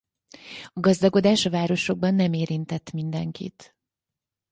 [0.67, 3.75] A gazdagodás a városokban nem érintett mindenkit.